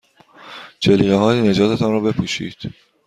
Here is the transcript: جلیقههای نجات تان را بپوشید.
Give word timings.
جلیقههای 0.79 1.41
نجات 1.41 1.79
تان 1.79 1.91
را 1.91 1.99
بپوشید. 1.99 2.57